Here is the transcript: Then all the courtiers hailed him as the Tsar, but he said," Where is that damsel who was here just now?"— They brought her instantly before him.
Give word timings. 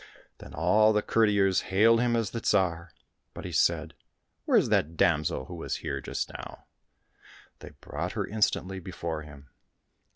Then 0.39 0.55
all 0.55 0.93
the 0.93 1.03
courtiers 1.03 1.61
hailed 1.69 2.01
him 2.01 2.15
as 2.15 2.31
the 2.31 2.39
Tsar, 2.41 2.91
but 3.35 3.45
he 3.45 3.51
said," 3.51 3.93
Where 4.45 4.57
is 4.57 4.69
that 4.69 4.97
damsel 4.97 5.45
who 5.45 5.53
was 5.53 5.75
here 5.85 6.01
just 6.01 6.33
now?"— 6.33 6.65
They 7.59 7.73
brought 7.81 8.13
her 8.13 8.25
instantly 8.25 8.79
before 8.79 9.21
him. 9.21 9.49